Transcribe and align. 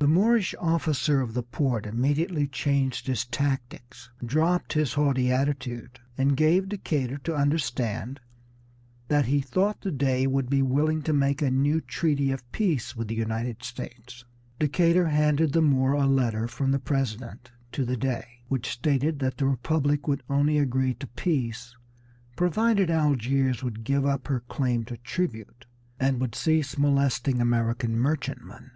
The 0.00 0.08
Moorish 0.08 0.56
officer 0.58 1.20
of 1.20 1.34
the 1.34 1.42
port 1.44 1.86
immediately 1.86 2.48
changed 2.48 3.06
his 3.06 3.24
tactics, 3.24 4.10
dropped 4.26 4.72
his 4.72 4.94
haughty 4.94 5.30
attitude, 5.30 6.00
and 6.16 6.36
gave 6.36 6.68
Decatur 6.70 7.18
to 7.18 7.36
understand 7.36 8.18
that 9.06 9.26
he 9.26 9.40
thought 9.40 9.82
the 9.82 9.92
Dey 9.92 10.26
would 10.26 10.50
be 10.50 10.62
willing 10.62 11.00
to 11.02 11.12
make 11.12 11.40
a 11.40 11.48
new 11.52 11.80
treaty 11.80 12.32
of 12.32 12.50
peace 12.50 12.96
with 12.96 13.06
the 13.06 13.14
United 13.14 13.62
States. 13.62 14.24
Decatur 14.58 15.06
handed 15.10 15.52
the 15.52 15.62
Moor 15.62 15.92
a 15.92 16.06
letter 16.06 16.48
from 16.48 16.72
the 16.72 16.80
President 16.80 17.52
to 17.70 17.84
the 17.84 17.96
Dey, 17.96 18.26
which 18.48 18.68
stated 18.72 19.20
that 19.20 19.36
the 19.38 19.46
Republic 19.46 20.08
would 20.08 20.24
only 20.28 20.58
agree 20.58 20.94
to 20.94 21.06
peace 21.06 21.76
provided 22.34 22.90
Algiers 22.90 23.62
would 23.62 23.84
give 23.84 24.04
up 24.04 24.26
her 24.26 24.40
claim 24.48 24.84
to 24.86 24.96
tribute 24.96 25.66
and 26.00 26.20
would 26.20 26.34
cease 26.34 26.76
molesting 26.76 27.40
American 27.40 27.96
merchantmen. 27.96 28.72